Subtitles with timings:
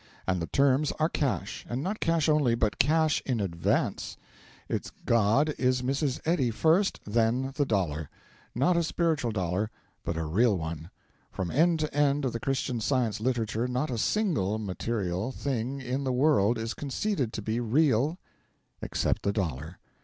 [0.25, 4.17] And the terms are cash; and not cash only but cash in advance.
[4.67, 6.19] Its god is Mrs.
[6.25, 8.09] Eddy first, then the Dollar.
[8.55, 9.69] Not a spiritual Dollar,
[10.03, 10.89] but a real one.
[11.29, 16.03] From end to end of the Christian Science literature not a single (material) thing in
[16.03, 18.17] the world is conceded to be real,
[18.81, 19.77] except the Dollar.